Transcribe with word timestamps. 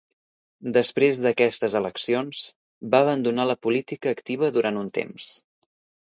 Després 0.75 1.17
d'aquestes 1.25 1.75
eleccions, 1.79 2.39
va 2.95 3.01
abandonar 3.05 3.45
la 3.49 3.57
política 3.65 4.15
activa 4.17 4.49
durant 4.57 4.79
un 4.85 4.89
temps. 4.99 5.29